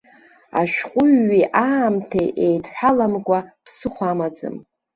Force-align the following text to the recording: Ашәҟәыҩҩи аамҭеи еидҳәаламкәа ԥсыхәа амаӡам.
Ашәҟәыҩҩи 0.59 1.45
аамҭеи 1.67 2.29
еидҳәаламкәа 2.45 3.39
ԥсыхәа 3.63 4.07
амаӡам. 4.11 4.55